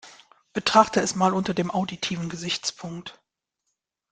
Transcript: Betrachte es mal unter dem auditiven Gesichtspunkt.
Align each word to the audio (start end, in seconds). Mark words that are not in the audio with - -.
Betrachte 0.53 0.99
es 0.99 1.13
mal 1.13 1.31
unter 1.31 1.53
dem 1.53 1.69
auditiven 1.69 2.27
Gesichtspunkt. 2.27 3.21